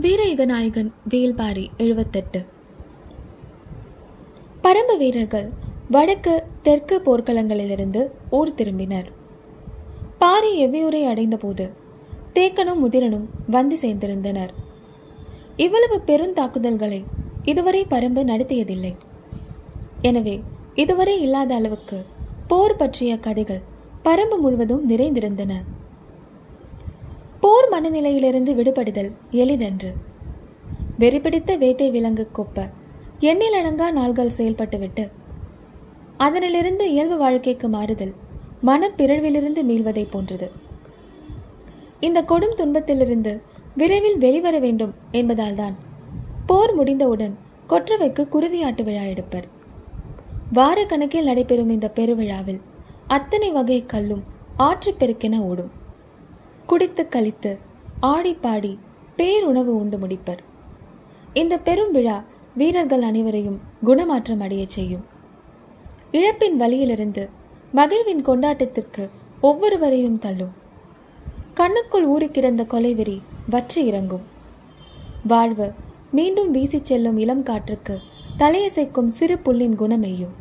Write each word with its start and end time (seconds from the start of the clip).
வீரயுகநாயகன் 0.00 0.92
வேல்பாரி 1.08 1.70
எழுபத்தெட்டு 1.76 2.40
பரம்பு 4.62 4.96
வீரர்கள் 4.96 5.48
வடக்கு 5.90 6.42
தெற்கு 6.62 7.02
போர்க்களங்களிலிருந்து 7.06 8.10
ஊர் 8.30 8.54
திரும்பினர். 8.54 9.08
பாரி 10.18 10.66
எவ்வியூரை 10.66 11.02
அடைந்தபோது 11.04 11.70
தேக்கனும் 12.34 12.78
முதிரனும் 12.78 13.28
வந்து 13.50 13.76
சேர்ந்திருந்தனர். 13.80 14.48
இவ்வளவு 15.56 16.02
பெருந்தாக்குதல்களை 16.06 17.04
இதுவரை 17.42 17.86
பரம்பு 17.90 18.24
நடத்தியதில்லை. 18.24 18.96
எனவே 20.02 20.40
இதுவரை 20.74 21.20
இல்லாத 21.20 21.54
அளவுக்கு 21.54 22.04
போர் 22.46 22.76
பற்றிய 22.76 23.18
கதைகள் 23.18 23.62
பரம்பு 24.04 24.38
முழுவதும் 24.38 24.88
நிறைந்திருந்தன. 24.88 25.62
போர் 27.42 27.68
மனநிலையிலிருந்து 27.70 28.54
விடுபடுதல் 28.54 29.12
எளிதன்று. 29.30 29.94
வெறிபிடித்த 30.98 31.58
வேட்டை 31.58 31.90
விலங்கு 31.90 32.28
கொப்ப. 32.32 32.70
எண்ணிலடங்கா 33.20 33.90
நாள்கள் 33.90 34.30
செயல்பட்டுவிட்டு. 34.36 35.10
அதனிலிருந்து 36.18 36.80
இயல்பு 36.80 37.18
வாழ்க்கைக்கு 37.18 37.68
மாறுதல் 37.68 38.14
மனப்பிறழ்விலிருந்து 38.62 39.62
மீள்வதை 39.62 40.10
போன்றது. 40.10 40.50
இந்த 42.00 42.22
கொடும் 42.22 42.54
துன்பத்திலிருந்து 42.54 43.40
விரைவில் 43.76 44.18
வெளிவர 44.18 44.58
வேண்டும் 44.58 44.94
என்பதால்தான் 45.12 45.74
போர் 46.46 46.74
முடிந்தவுடன் 46.74 47.36
கொற்றவைக்கு 47.68 48.28
குருதியாட்டு 48.32 48.82
விழா 48.82 49.02
எடுப்பர். 49.02 49.46
வார 50.52 50.84
கணக்கில் 50.84 51.24
நடைபெறும் 51.24 51.70
இந்த 51.70 51.88
பெருவிழாவில் 51.88 52.60
அத்தனை 53.06 53.50
வகை 53.50 53.84
கல்லும் 53.86 54.22
ஆற்றுப்பெருக்கென 54.58 55.38
ஓடும். 55.38 55.80
குடித்து 56.66 57.08
கழித்து 57.08 57.58
ஆடி 58.00 58.32
பாடி 58.34 58.78
பேருணவு 59.16 59.72
உண்டு 59.80 59.98
முடிப்பர். 59.98 60.40
இந்த 61.40 61.54
பெரும் 61.58 61.92
விழா 61.92 62.16
வீரர்கள் 62.54 63.02
அனைவரையும் 63.02 63.60
குணமாற்றம் 63.84 64.40
அடையச் 64.40 64.74
செய்யும். 64.76 65.04
இழப்பின் 66.12 66.56
வழியிலிருந்து 66.56 67.28
மகிழ்வின் 67.72 68.22
கொண்டாட்டத்திற்கு 68.24 69.04
ஒவ்வொருவரையும் 69.40 70.18
தள்ளும். 70.18 70.52
கண்ணுக்குள் 71.54 72.06
ஊறி 72.14 72.28
கிடந்த 72.28 72.62
கொலைவெறி 72.72 73.18
வற்றி 73.50 73.80
இறங்கும். 73.86 74.26
வாழ்வு 75.26 75.68
மீண்டும் 76.10 76.50
வீசி 76.50 76.78
செல்லும் 76.82 77.16
இளம் 77.16 77.42
காற்றுக்கு 77.42 77.94
தலையசைக்கும் 78.38 79.10
சிறு 79.18 79.36
புல்லின் 79.38 79.76
குணமெய்யும் 79.78 80.36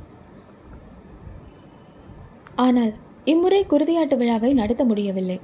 ஆனால் 2.56 2.94
இம்முறை 3.26 3.66
குருதியாட்டு 3.70 4.16
விழாவை 4.18 4.54
நடத்த 4.54 4.84
முடியவில்லை. 4.86 5.38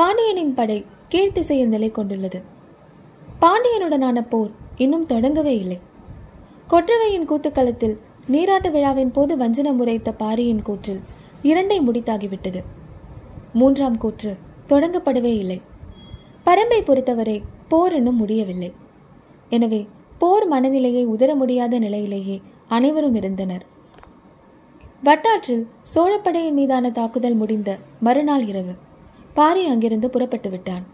பாண்டியனின் 0.00 0.52
படை 0.58 0.76
கீழ்த்திசையில் 1.12 1.72
நிலை 1.72 1.88
கொண்டுள்ளது 1.90 2.38
பாண்டியனுடனான 3.42 4.18
போர் 4.32 4.50
இன்னும் 4.76 5.06
தொடங்கவே 5.06 5.54
இல்லை. 5.62 5.78
கொற்றவையின் 6.72 7.26
கூத்துக்களத்தில் 7.30 7.96
நீராட்டு 8.26 8.70
விழாவின் 8.70 9.10
போது 9.10 9.32
வஞ்சனம் 9.36 9.80
உரைத்த 9.82 10.10
பாரியின் 10.12 10.62
கூற்றில் 10.68 11.00
இரண்டை 11.42 11.78
முடித்தாகிவிட்டது. 11.86 12.60
மூன்றாம் 13.52 13.98
கூற்று 13.98 14.32
தொடங்கப்படவே 14.68 15.32
இல்லை. 15.42 15.58
பரம்பை 16.46 16.80
பொறுத்தவரை 16.84 17.36
போர் 17.68 17.94
இன்னும் 17.94 18.16
முடியவில்லை. 18.16 18.70
எனவே 19.50 19.80
போர் 20.18 20.46
மனநிலையை 20.46 21.06
உதர 21.06 21.34
முடியாத 21.34 21.78
நிலையிலேயே 21.78 22.36
அனைவரும் 22.68 23.14
இருந்தனர். 23.14 23.64
வட்டாற்றில் 25.04 25.64
சோழப்படையின் 25.94 26.58
மீதான 26.60 26.90
தாக்குதல் 26.90 27.34
முடிந்த 27.34 27.78
மறுநாள் 28.00 28.46
இரவு 28.52 28.74
பாரி 29.34 29.62
அங்கிருந்து 29.66 30.08
புறப்பட்டு 30.10 30.48
விட்டான். 30.50 30.84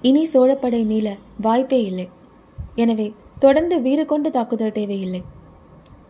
இனி 0.00 0.22
சோழப்படை 0.32 0.80
மீள 0.84 1.08
வாய்ப்பே 1.40 1.78
இல்லை. 1.84 2.06
எனவே 2.74 3.06
தொடர்ந்து 3.38 3.76
வீறு 3.80 4.04
கொண்டு 4.04 4.28
தாக்குதல் 4.30 4.76
தேவையில்லை. 4.78 5.22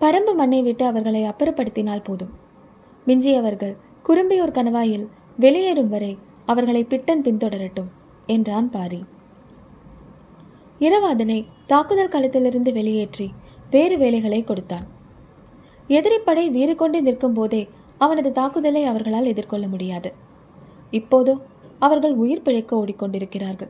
பரம்பு 0.00 0.32
மண்ணை 0.34 0.60
விட்டு 0.62 0.84
அவர்களை 0.84 1.22
அப்புறப்படுத்தினால் 1.24 2.06
போதும். 2.08 2.32
மிஞ்சியவர்கள் 3.06 3.74
குறும்பியோர் 4.08 4.56
கணவாயில் 4.56 5.06
வெளியேறும் 5.38 5.88
வரை 5.88 6.12
அவர்களை 6.46 6.82
பிட்டன் 6.84 7.24
பின்தொடரட்டும் 7.26 7.90
என்றான் 8.26 8.68
பாரி. 8.70 9.00
இரவாதனை 10.80 11.38
தாக்குதல் 11.66 12.12
களத்திலிருந்து 12.14 12.70
வெளியேற்றி 12.72 13.26
வேறு 13.70 13.96
வேலைகளை 13.98 14.40
கொடுத்தான். 14.44 14.86
எதிரிப்படை 15.88 16.44
வீறு 16.50 16.74
கொண்டு 16.74 16.98
நிற்கும் 17.02 17.36
போதே 17.38 17.62
அவனது 17.98 18.30
தாக்குதலை 18.32 18.82
அவர்களால் 18.84 19.30
எதிர்கொள்ள 19.32 19.66
முடியாது. 19.66 20.10
இப்போதோ 20.90 21.38
அவர்கள் 21.78 22.12
உயிர் 22.12 22.42
பிழைக்க 22.42 22.84
ஓடிக்கொண்டிருக்கிறார்கள். 22.84 23.68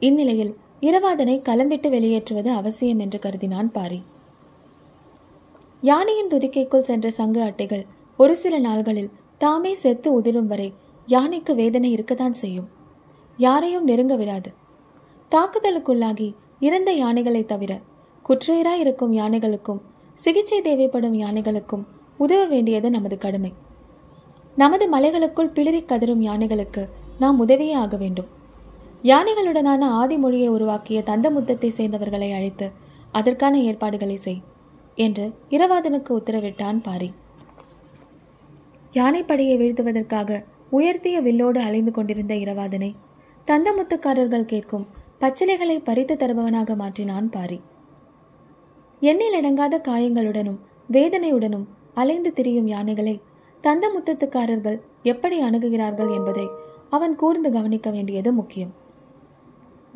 இந்நிலையில் 0.00 0.56
இரவாதனை 0.80 1.42
களம்பிட்டு 1.48 1.88
வெளியேற்றுவது 1.88 2.50
அவசியம் 2.50 2.98
என்று 2.98 3.18
கருதினான் 3.18 3.70
பாரி. 3.72 4.02
யானையின் 5.80 6.28
துதிக்கைக்குள் 6.28 6.80
சென்ற 6.80 7.10
சங்கு 7.10 7.42
அட்டைகள் 7.42 7.86
ஒரு 8.16 8.36
சில 8.36 8.60
நாள்களில் 8.60 9.10
தாமே 9.38 9.74
செத்து 9.74 10.12
உதிரும் 10.12 10.46
வரை 10.46 10.72
யானைக்கு 11.06 11.54
வேதனை 11.54 11.90
இருக்கத்தான் 11.90 12.32
செய்யும். 12.32 12.68
யாரையும் 13.36 13.84
நெருங்க 13.84 14.16
விடாது. 14.16 14.52
தாக்குதலுக்குள்ளாகி 15.30 16.34
இறந்த 16.60 16.92
யானைகளை 16.92 17.44
தவிர 17.44 17.80
குற்றையராய் 18.28 18.78
இருக்கும் 18.78 19.12
யானைகளுக்கும் 19.12 19.80
சிகிச்சை 20.14 20.60
தேவைப்படும் 20.60 21.14
யானைகளுக்கும் 21.14 21.86
உதவ 22.18 22.46
வேண்டியது 22.46 22.90
நமது 22.90 23.18
கடமை. 23.18 23.52
நமது 24.56 24.84
மலைகளுக்குள் 24.88 25.54
பிளிரி 25.54 25.80
கதரும் 25.82 26.22
யானைகளுக்கு 26.28 26.82
நாம் 27.18 27.38
உதவியே 27.38 27.72
ஆக 27.72 27.96
வேண்டும். 27.96 28.28
யானைகளுடனான 29.02 29.82
ஆதி 30.00 30.18
மொழியை 30.18 30.48
உருவாக்கிய 30.48 31.02
தந்தமுத்தத்தை 31.06 31.70
சேர்ந்தவர்களை 31.76 32.28
அழைத்து 32.34 32.70
அதற்கான 33.12 33.58
ஏற்பாடுகளை 33.58 34.16
செய் 34.16 34.42
என்று 34.94 35.24
இரவாதனுக்கு 35.50 36.10
உத்தரவிட்டான் 36.18 36.78
பாரி. 36.82 37.10
யானைப்படையை 38.92 39.56
வீழ்த்துவதற்காக 39.58 40.44
உயர்த்திய 40.70 41.16
வில்லோடு 41.22 41.58
அலைந்து 41.58 41.90
கொண்டிருந்த 41.90 42.34
இரவாதனை 42.34 42.94
தந்தமுத்துக்காரர்கள் 43.48 44.50
கேட்கும் 44.52 44.86
பச்சிலைகளை 45.20 45.76
பறித்து 45.84 46.14
தருபவனாக 46.14 46.76
மாற்றினான் 46.76 47.28
பாரி. 47.30 47.60
எண்ணிலடங்காத 49.02 49.80
காயங்களுடனும் 49.88 50.58
வேதனையுடனும் 50.92 51.66
அலைந்து 51.94 52.32
திரியும் 52.32 52.66
யானைகளை 52.66 53.20
தந்த 53.62 53.86
முத்தத்துக்காரர்கள் 53.88 54.78
எப்படி 55.02 55.36
அணுகுகிறார்கள் 55.42 56.10
என்பதை 56.14 56.46
அவன் 56.90 57.14
கூர்ந்து 57.14 57.50
கவனிக்க 57.50 57.90
வேண்டியது 57.90 58.32
முக்கியம். 58.32 58.72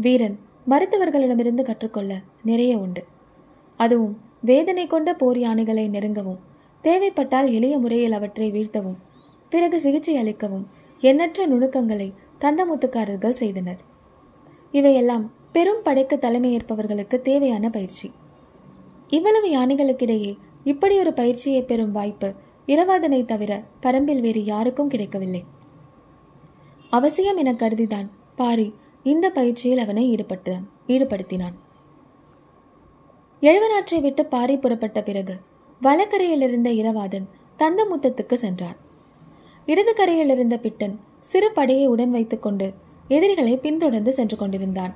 வீரன் 0.00 0.36
மருத்துவர்களிடமிருந்து 0.68 1.62
கற்றுக்கொள்ள 1.62 2.12
நிறைய 2.44 2.78
உண்டு. 2.78 3.04
அதுவும் 3.76 4.14
வேதனை 4.40 4.86
கொண்ட 4.86 5.14
போர் 5.14 5.38
யானைகளை 5.38 5.84
நெருங்கவும் 5.88 6.40
தேவைப்பட்டால் 6.82 7.48
எளிய 7.50 7.78
முறையில் 7.78 8.12
அவற்றை 8.12 8.52
வீழ்த்தவும் 8.52 8.98
பிறகு 9.48 9.80
சிகிச்சை 9.80 10.14
அளிக்கவும் 10.16 10.66
எண்ணற்ற 11.02 11.46
நுணுக்கங்களை 11.46 12.08
தந்தமுத்துக்காரர்கள் 12.40 13.40
செய்தனர். 13.42 13.80
இவையெல்லாம் 14.72 15.32
பெரும் 15.52 15.82
படைக்கு 15.82 16.16
தலைமையேற்பவர்களுக்கு 16.16 17.16
தேவையான 17.20 17.70
பயிற்சி. 17.70 18.08
இவ்வளவு 19.08 19.48
யானைகளுக்கிடையே 19.58 20.32
இப்படி 20.64 20.98
ஒரு 20.98 21.12
பயிற்சியை 21.12 21.62
பெறும் 21.62 21.92
வாய்ப்பு 21.92 22.34
இரவாதனை 22.66 23.24
தவிர 23.24 23.62
பரம்பில் 23.82 24.20
வேறு 24.20 24.44
யாருக்கும் 24.44 24.88
கிடைக்கவில்லை. 24.88 25.44
அவசியம் 26.90 27.36
என 27.36 27.52
கருதிதான் 27.52 28.08
பாரி 28.36 28.74
இந்த 29.02 29.30
பயிற்சியில் 29.30 29.78
அவனை 29.78 30.14
ஈடுபட்டான் 30.14 30.64
ஈடுபடுத்தினான். 30.86 31.56
எழுவனாற்றை 33.40 34.00
விட்டு 34.00 34.26
பாரி 34.26 34.56
புறப்பட்ட 34.56 35.02
பிறகு 35.02 35.34
வலக்கரையில் 35.82 36.44
இருந்த 36.48 36.70
இரவாதன் 36.70 37.26
தந்தமுத்தத்துக்கு 37.58 38.34
சென்றான். 38.34 38.76
இடது 39.66 39.94
கரையில் 39.94 40.28
இருந்த 40.28 40.56
பிட்டன் 40.56 40.94
சிறு 41.20 41.52
படையை 41.52 41.86
உடன் 41.86 42.10
வைத்துக்கொண்டு 42.10 42.74
எதிரிகளை 43.08 43.56
பின்தொடர்ந்து 43.56 44.12
சென்று 44.12 44.36
கொண்டிருந்தான். 44.36 44.94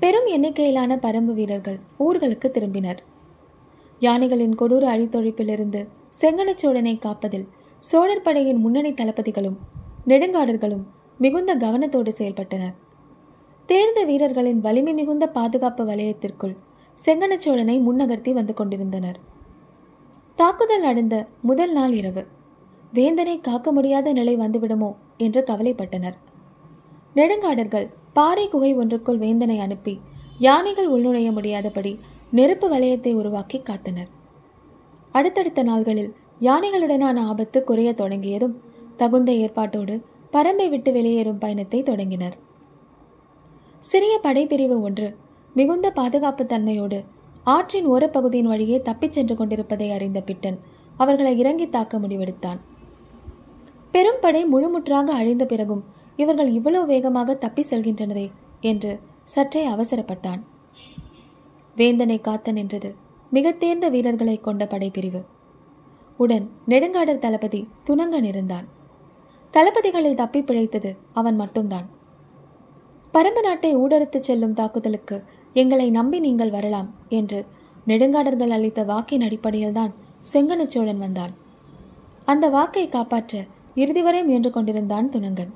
பெரும் 0.00 0.26
எண்ணிக்கையிலான 0.26 0.96
பரம்பு 0.96 1.32
வீரர்கள் 1.38 1.78
ஊர்களுக்கு 1.98 2.48
திரும்பினர். 2.48 3.00
யானைகளின் 4.00 4.54
கொடூர 4.54 4.84
அழித்தொழிப்பிலிருந்து 4.94 5.86
செங்கனச்சோழனை 6.20 6.98
காப்பதில் 6.98 7.46
சோழர் 7.78 8.22
படையின் 8.22 8.56
முன்னணி 8.56 8.92
தளபதிகளும் 8.92 9.58
நெடுங்காடர்களும் 10.06 10.82
மிகுந்த 11.18 11.56
கவனத்தோடு 11.56 12.12
செயல்பட்டனர். 12.18 12.74
தேர்ந்த 13.66 14.04
வீரர்களின் 14.04 14.60
வலிமை 14.60 14.94
மிகுந்த 14.94 15.24
பாதுகாப்பு 15.28 15.84
வலயத்திற்குள் 15.84 16.56
செங்கனச்சோழனை 17.06 17.76
முன்னகர்த்தி 17.80 18.32
வந்து 18.32 18.54
கொண்டிருந்தனர். 18.54 19.18
தாக்குதல் 20.34 20.80
நடந்த 20.80 21.26
முதல் 21.42 21.72
நாள் 21.72 21.92
இரவு. 21.92 22.26
வேந்தனை 22.92 23.40
காக்க 23.40 23.72
முடியாத 23.72 24.12
நிலை 24.12 24.36
வந்துவிடுமோ 24.36 24.94
என்று 25.16 25.40
கவலைப்பட்டனர். 25.50 26.16
நெடுங்காடர்கள் 27.14 27.88
பாறை 28.12 28.48
குகை 28.48 28.74
ஒன்றுக்குள் 28.74 29.18
வேந்தனை 29.18 29.58
அனுப்பி 29.58 30.00
யானைகள் 30.38 30.90
உள்நுழைய 30.90 31.32
முடியாதபடி 31.32 32.00
நெருப்பு 32.30 32.68
வலயத்தை 32.68 33.14
உருவாக்கி 33.14 33.60
காத்தனர். 33.60 34.10
அடுத்தடுத்த 35.12 35.62
நாள்களில் 35.62 36.12
யானைகளுடனான 36.40 37.18
ஆபத்து 37.20 37.64
குறைய 37.64 37.92
தொடங்கியதும் 37.92 38.54
தகுந்த 38.96 39.32
ஏற்பாட்டோடு 39.32 39.94
பரம்பை 40.32 40.68
விட்டு 40.68 40.92
வெளியேறும் 40.92 41.38
பயணத்தை 41.38 41.82
தொடங்கினர். 41.82 42.36
சிறிய 43.78 44.20
படைப்பிரிவு 44.22 44.80
ஒன்று 44.80 45.16
மிகுந்த 45.54 45.90
பாதுகாப்பு 45.90 46.44
தன்மையோடு 46.44 47.04
ஆற்றின் 47.44 47.86
ஒரு 47.86 48.10
பகுதியின் 48.10 48.46
வழியே 48.46 48.82
தப்பிச் 48.82 49.12
சென்று 49.12 49.34
கொண்டிருப்பதை 49.36 49.90
அறிந்த 49.90 50.20
பிட்டன் 50.20 50.58
அவர்களை 50.96 51.38
இறங்கி 51.38 51.68
தாக்க 51.68 51.98
முடிவெடுத்தான். 51.98 52.60
பெரும்படை 53.92 54.42
முழுமுற்றாக 54.52 55.08
அழிந்த 55.20 55.46
பிறகும் 55.46 55.84
இவர்கள் 56.16 56.50
இவ்வளவு 56.50 56.86
வேகமாக 56.86 57.34
தப்பி 57.34 57.62
செல்கின்றனரே 57.70 58.30
என்று 58.60 59.00
சற்றே 59.24 59.68
அவசரப்பட்டான். 59.68 60.40
வேந்தனை 61.76 62.20
காத்த 62.20 62.52
நின்றது. 62.52 62.94
மிக 63.34 63.50
தேர்ந்த 63.52 63.88
வீரர்களை 63.88 64.40
கொண்ட 64.40 64.68
படைப்பிரிவு. 64.70 65.20
உடன் 66.16 66.50
நெடுங்காடர் 66.68 67.18
தளபதி 67.18 67.68
துணங்கன் 67.84 68.22
இருந்தான். 68.22 68.66
தளபதிகளில் 69.52 70.14
தப்பி 70.14 70.42
பிழைத்தது 70.42 70.96
அவன் 71.12 71.36
மட்டும்தான். 71.36 71.86
பரம்பு 73.14 73.40
நாட்டை 73.42 73.76
ஊடறுத்துச் 73.76 74.26
செல்லும் 74.28 74.52
தாக்குதலுக்கு 74.52 75.22
எங்களை 75.52 75.90
நம்பி 75.90 76.20
நீங்கள் 76.20 76.50
வரலாம் 76.50 76.94
என்று 77.08 77.46
நெடுங்காடர்கள் 77.86 78.48
அளித்த 78.48 78.84
வாக்கின் 78.84 79.20
அடிப்படையில்தான் 79.20 79.94
செங்கனச்சோழன் 80.32 80.98
வந்தான். 80.98 81.32
அந்த 82.24 82.48
வாக்கை 82.48 82.88
காப்பாற்ற 82.88 83.44
இறுதி 83.74 84.02
வரை 84.02 84.22
முயன்று 84.22 84.50
கொண்டிருந்தான் 84.50 85.08
துணங்கன். 85.08 85.52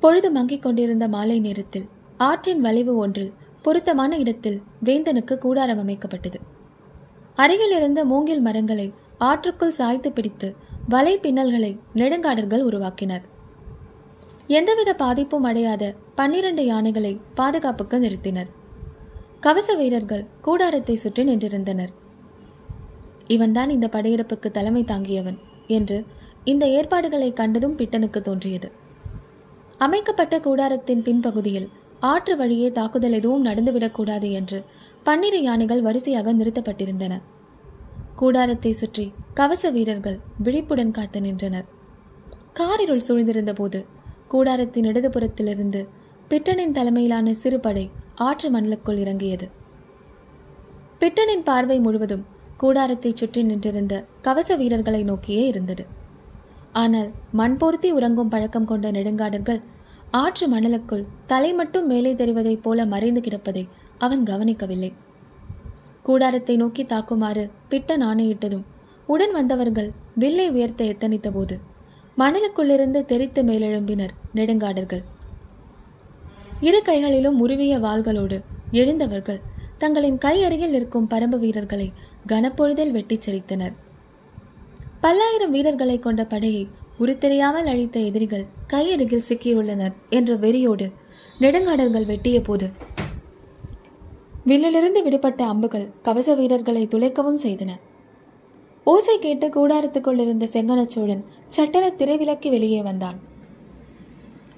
பொழுது 0.00 0.28
மங்கிக் 0.32 0.62
கொண்டிருந்த 0.62 1.08
மாலை 1.08 1.40
நேரத்தில் 1.40 1.88
ஆற்றின் 2.18 2.60
வளைவு 2.60 2.96
ஒன்றில் 2.96 3.32
பொருத்தமான 3.62 4.12
இடத்தில் 4.16 4.62
வேந்தனுக்கு 4.84 5.38
கூடாரம் 5.38 5.80
அமைக்கப்பட்டது. 5.82 6.38
அருகில் 7.34 7.74
இருந்த 7.76 8.04
மூங்கில் 8.04 8.40
மரங்களை 8.40 8.92
ஆற்றுக்குள் 9.20 9.76
சாய்த்து 9.78 10.12
பிடித்து 10.12 10.48
வலை 10.88 11.18
பின்னல்களை 11.22 11.72
நெடுங்காடர்கள் 11.94 12.66
உருவாக்கினர். 12.68 13.24
எந்தவித 14.46 14.94
பாதிப்பும் 14.94 15.44
அடையாத 15.44 15.94
பன்னிரண்டு 16.14 16.62
யானைகளை 16.66 17.20
பாதுகாப்புக்கு 17.34 17.98
நிறுத்தினர். 17.98 18.50
கவச 19.40 19.74
வீரர்கள் 19.74 20.24
கூடாரத்தை 20.40 20.96
சுற்றி 20.96 21.24
நின்றிருந்தனர். 21.24 21.92
இவன்தான் 23.26 23.70
இந்த 23.70 23.86
படையெடுப்புக்கு 23.92 24.48
தலைமை 24.50 24.82
தாங்கியவன் 24.82 25.38
என்று 25.66 26.04
இந்த 26.44 26.64
ஏற்பாடுகளை 26.68 27.32
கண்டதும் 27.32 27.76
பிட்டனுக்கு 27.76 28.20
தோன்றியது. 28.20 28.70
அமைக்கப்பட்ட 29.78 30.38
கூடாரத்தின் 30.38 31.02
பின்பகுதியில் 31.02 31.68
ஆற்று 32.08 32.34
வழியே 32.36 32.68
தாக்குதல் 32.70 33.16
எதுவும் 33.18 33.46
நடந்துவிடக்கூடாது 33.46 34.28
என்று 34.32 34.58
பன்னிரு 35.06 35.38
யானைகள் 35.42 35.82
வரிசையாக 35.82 36.32
நிறுத்தப்பட்டிருந்தன. 36.32 37.14
கூடாரத்தை 38.16 38.72
சுற்றி 38.72 39.04
கவச 39.34 39.70
வீரர்கள் 39.70 40.18
விழிப்புடன் 40.38 40.90
காத்து 40.90 41.20
நின்றனர். 41.20 41.66
காரிருள் 42.52 43.06
சூழ்ந்திருந்த 43.08 43.52
போது 43.52 43.80
கூடாரத்தின் 44.32 44.88
இடதுபுறத்திலிருந்து 44.90 45.80
பிட்டனின் 46.30 46.76
தலைமையிலான 46.76 47.32
சிறுபடை 47.32 47.84
ஆற்று 48.26 48.48
மணலுக்குள் 48.50 49.00
இறங்கியது. 49.04 49.46
பிட்டனின் 51.00 51.44
பார்வை 51.48 51.78
முழுவதும் 51.80 52.24
கூடாரத்தை 52.56 53.10
சுற்றி 53.14 53.42
நின்றிருந்த 53.42 53.94
கவச 54.22 54.56
வீரர்களை 54.56 55.02
நோக்கியே 55.02 55.44
இருந்தது. 55.46 55.84
ஆனால் 56.72 57.10
மண் 57.32 57.56
பொருத்தி 57.56 57.90
உறங்கும் 57.90 58.28
பழக்கம் 58.28 58.64
கொண்ட 58.64 58.90
நெடுங்காடர்கள் 58.90 59.60
ஆற்று 60.10 60.46
மணலுக்குள் 60.48 61.04
தலை 61.26 61.52
மட்டும் 61.52 61.86
மேலே 61.86 62.14
தெரிவதைப் 62.14 62.62
போல 62.62 62.86
மறைந்து 62.86 63.20
கிடப்பதை 63.20 63.68
அவன் 63.98 64.22
கவனிக்கவில்லை. 64.22 64.92
கூடாரத்தை 66.02 66.56
நோக்கி 66.56 66.82
தாக்குமாறு 66.84 67.50
பிட்டன் 67.68 68.02
ஆணையிட்டதும் 68.02 68.64
உடன் 69.06 69.32
வந்தவர்கள் 69.32 69.90
வில்லை 70.14 70.50
உயர்த்த 70.50 70.84
எத்தனித்த 70.84 71.30
போது 71.30 71.58
மணலுக்குள்ளிருந்து 72.18 73.04
தெரித்து 73.04 73.42
மேலெழும்பினர் 73.42 74.14
நெடுங்காடர்கள். 74.34 75.02
இரு 76.60 76.82
கைகளிலும் 76.82 77.40
உருவிய 77.40 77.78
வாள்களோடு 77.78 78.38
எழுந்தவர்கள் 78.72 79.40
தங்களின் 79.78 80.18
கை 80.18 80.42
அருகில் 80.44 80.72
இருக்கும் 80.72 81.08
பரம்பு 81.10 81.38
வீரர்களை 81.38 81.92
கனப்பொழுதில் 82.28 82.90
வெட்டிச் 82.90 83.30
செறித்தனர். 83.30 83.72
பல்லாயிரம் 85.00 85.50
வீரர்களை 85.50 85.98
கொண்ட 85.98 86.24
படையை 86.24 86.68
உருத்தெரியாமல் 87.00 87.70
அழித்த 87.72 88.00
எதிரிகள் 88.00 88.46
கையருகில் 88.72 89.28
சிக்கியுள்ளனர் 89.28 89.94
என்ற 90.18 90.30
வெறியோடு 90.36 90.86
நெடுங்காடர்கள் 91.38 92.08
வெட்டிய 92.10 92.38
போது 92.40 92.66
வில்லிலிருந்து 94.48 95.00
விடுபட்ட 95.02 95.40
அம்புகள் 95.52 95.86
கவச 96.02 96.28
வீரர்களை 96.34 96.82
துளைக்கவும் 96.86 97.40
செய்தன. 97.42 97.70
ஓசை 98.86 99.16
கேட்டு 99.18 99.46
கூடாரத்துக்குள் 99.48 100.20
இருந்த 100.24 100.44
செங்கனச்சோழன் 100.52 101.22
சட்டென 101.56 101.86
திரைவிலக்கி 102.00 102.48
வெளியே 102.50 102.80
வந்தான். 102.82 103.18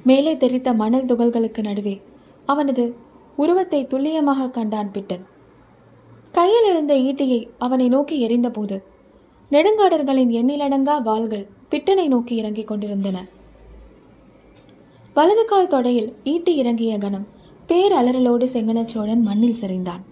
மேலே 0.04 0.32
தெரித்த 0.36 0.68
மணல் 0.82 1.08
துகள்களுக்கு 1.10 1.62
நடுவே 1.62 1.96
அவனது 2.52 2.84
உருவத்தை 3.36 3.80
துல்லியமாக 3.86 4.50
கண்டான் 4.50 4.90
பிட்டன். 4.94 5.24
கையில் 6.32 6.68
இருந்த 6.70 6.94
ஈட்டியை 7.08 7.40
அவனை 7.58 7.86
நோக்கி 7.88 8.16
எறிந்தபோது 8.26 8.76
நெடுங்காடர்களின் 9.50 10.32
எண்ணிலடங்கா 10.40 10.96
வாள்கள் 11.08 11.46
பிட்டனை 11.70 12.06
நோக்கி 12.08 12.34
இறங்கிக் 12.36 12.70
கொண்டிருந்தன. 12.70 13.18
வலது 15.14 15.44
கால் 15.44 15.68
தொடையில் 15.68 16.12
ஈட்டி 16.24 16.56
இறங்கிய 16.56 16.98
கணம் 16.98 17.26
பேரலறலோடு 17.68 18.46
செங்கனச்சோழன் 18.52 19.20
மண்ணில் 19.20 19.58
சரிந்தான். 19.60 20.02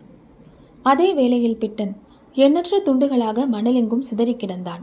அதே 0.83 1.15
வேளையில் 1.15 1.57
பிட்டன் 1.57 1.93
எண்ணற்ற 2.35 2.83
துண்டுகளாக 2.85 3.47
மணலெங்கும் 3.53 4.07
சிதறி 4.09 4.35
கிடந்தான். 4.35 4.83